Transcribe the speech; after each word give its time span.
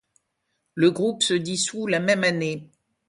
Le 0.73 0.89
groupe 0.89 1.21
se 1.21 1.35
dissout 1.35 1.85
la 1.85 1.99
même 1.99 2.23
année. 2.23 2.67